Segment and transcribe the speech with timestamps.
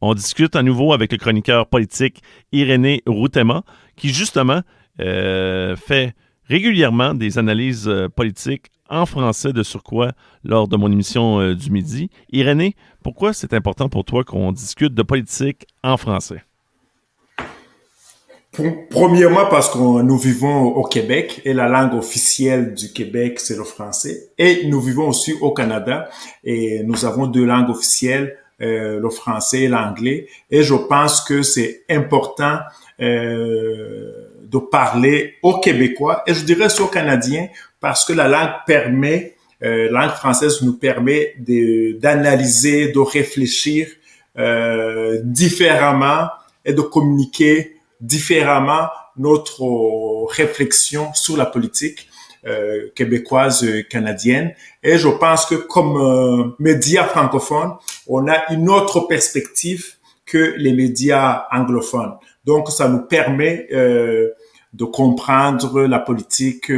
[0.00, 3.64] On discute à nouveau avec le chroniqueur politique Irénée Routema,
[3.96, 4.62] qui justement
[5.00, 6.14] euh, fait
[6.44, 10.12] régulièrement des analyses euh, politiques en français de surcroît
[10.44, 12.10] lors de mon émission euh, du midi.
[12.30, 16.42] Irénée, pourquoi c'est important pour toi qu'on discute de politique en français?
[18.90, 23.62] Premièrement, parce que nous vivons au Québec et la langue officielle du Québec, c'est le
[23.62, 24.30] français.
[24.38, 26.08] Et nous vivons aussi au Canada
[26.42, 30.26] et nous avons deux langues officielles, euh, le français et l'anglais.
[30.50, 32.58] Et je pense que c'est important
[33.00, 37.48] euh, de parler aux Québécois et je dirais aussi aux Canadiens
[37.80, 43.86] parce que la langue permet, euh, la langue française nous permet d'analyser, de, réfléchir
[44.38, 46.28] euh, différemment
[46.64, 52.08] et de communiquer différemment notre réflexion sur la politique
[52.48, 57.72] euh, québécoise euh, canadienne et je pense que comme euh, médias francophones
[58.06, 59.84] on a une autre perspective
[60.24, 64.30] que les médias anglophones donc ça nous permet euh,
[64.72, 66.70] de comprendre la politique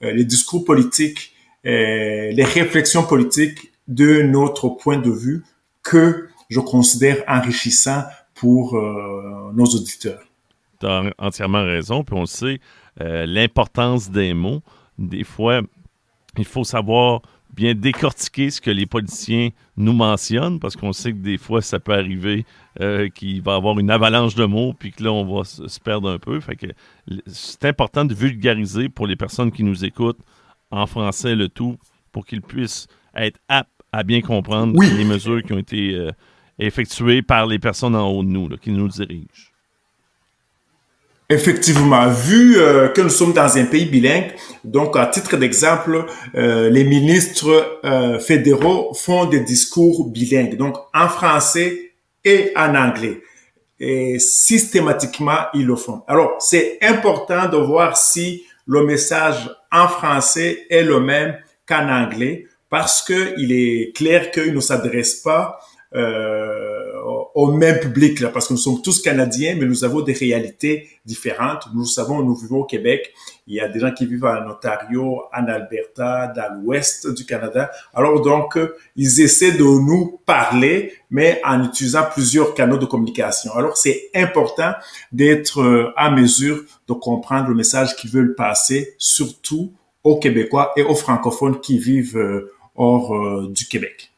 [0.00, 1.32] les discours politiques
[1.62, 5.44] les réflexions politiques de notre point de vue
[5.82, 8.02] que je considère enrichissant
[8.34, 10.26] pour nos auditeurs
[10.80, 12.58] tu as entièrement raison, puis on sait,
[12.98, 14.60] l'importance des mots.
[14.98, 15.60] Des fois,
[16.38, 17.22] il faut savoir
[17.56, 21.80] bien décortiquer ce que les politiciens nous mentionnent, parce qu'on sait que des fois, ça
[21.80, 22.44] peut arriver
[22.80, 25.80] euh, qu'il va y avoir une avalanche de mots, puis que là, on va se,
[25.80, 26.38] perdre un peu.
[26.40, 26.66] Fait que
[27.26, 30.20] c'est important de vulgariser pour les personnes qui nous écoutent
[30.70, 31.76] en français le tout,
[32.12, 36.10] pour qu'ils puissent être aptes à bien comprendre les mesures qui ont été euh,
[36.58, 39.55] effectuées par les personnes en haut de nous, qui nous dirigent.
[41.28, 44.32] Effectivement, vu euh, que nous sommes dans un pays bilingue,
[44.62, 46.04] donc à titre d'exemple,
[46.36, 51.90] euh, les ministres euh, fédéraux font des discours bilingues, donc en français
[52.24, 53.22] et en anglais.
[53.80, 56.02] Et systématiquement, ils le font.
[56.06, 61.36] Alors, c'est important de voir si le message en français est le même
[61.68, 65.58] qu'en anglais, parce que il est clair qu'il ne s'adresse pas
[67.36, 70.88] au même public, là, parce que nous sommes tous Canadiens, mais nous avons des réalités
[71.04, 71.68] différentes.
[71.74, 73.12] Nous savons, nous vivons au Québec.
[73.46, 77.70] Il y a des gens qui vivent en Ontario, en Alberta, dans l'ouest du Canada.
[77.92, 78.58] Alors donc,
[78.96, 83.52] ils essaient de nous parler, mais en utilisant plusieurs canaux de communication.
[83.54, 84.72] Alors c'est important
[85.12, 90.82] d'être euh, à mesure de comprendre le message qu'ils veulent passer, surtout aux Québécois et
[90.82, 94.10] aux francophones qui vivent euh, hors euh, du Québec.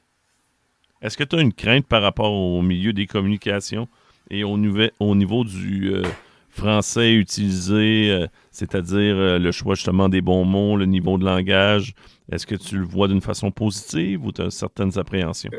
[1.01, 3.89] Est-ce que tu as une crainte par rapport au milieu des communications
[4.31, 4.59] et au,
[4.99, 6.03] au niveau du euh,
[6.51, 11.95] français utilisé, euh, c'est-à-dire euh, le choix justement des bons mots, le niveau de langage?
[12.33, 15.51] Est-ce que tu le vois d'une façon positive ou tu as certaines appréhensions?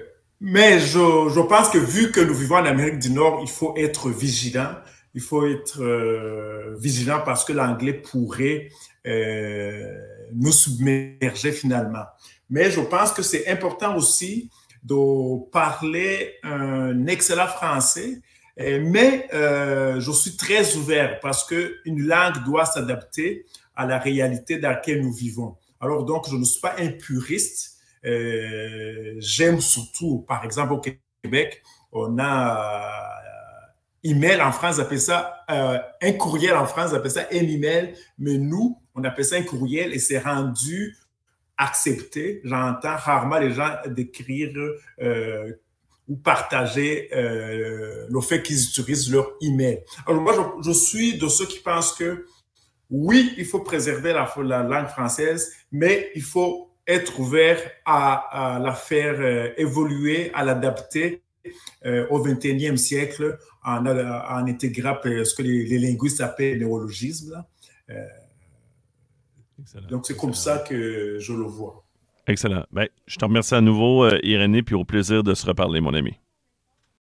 [0.42, 4.10] Mais je, pense que vu que nous vivons en Amérique du Nord, il faut être
[4.10, 4.76] vigilant.
[5.16, 5.82] Il faut être
[6.80, 8.70] vigilant parce que l'anglais pourrait
[9.06, 12.06] nous submerger finalement.
[12.50, 14.50] Mais je pense que c'est important aussi
[14.84, 18.22] de parler un excellent français,
[18.58, 23.46] mais euh, je suis très ouvert parce que une langue doit s'adapter
[23.76, 25.56] à la réalité dans laquelle nous vivons.
[25.80, 27.78] Alors donc, je ne suis pas un puriste.
[28.06, 30.82] Euh, J'aime surtout, par exemple, au
[31.24, 36.96] Québec, on a euh, email en France, appelle ça euh, un courriel en France, on
[36.96, 40.98] appelle ça un email, mais nous, on appelle ça un courriel et c'est rendu
[41.60, 42.42] accepter.
[42.44, 44.52] J'entends rarement les gens décrire
[45.02, 45.52] euh,
[46.08, 49.84] ou partager euh, le fait qu'ils utilisent leur email.
[50.08, 52.26] Alors moi, je, suis de ceux qui pensent que
[52.90, 58.74] oui, il faut préserver la, la langue française, mais il faut être ouvert à, la
[58.74, 61.22] faire euh, évoluer, à l'adapter
[62.10, 67.44] au 21e siècle en, intégrant ce que les, les linguistes appellent le néologisme.
[69.76, 71.84] Euh, donc, c'est comme ça que je le vois.
[72.28, 72.66] Excellent.
[72.72, 76.14] Ben, je te remercie à nouveau, Irénée, puis au plaisir de se reparler, mon ami.